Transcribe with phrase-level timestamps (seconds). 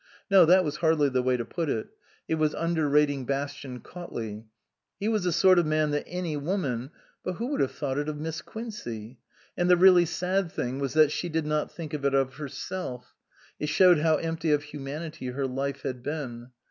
[0.31, 1.89] No, that was hardly the way to put it;
[2.27, 4.45] it was under rating Bastian Cautley.
[4.99, 6.89] He was the sort of man that any woman
[7.23, 9.19] But who would have thought it of Miss Quincey?
[9.55, 13.13] And the really sad thing was that she did not think it of her self;
[13.59, 16.49] it showed how empty of humanity her life had been.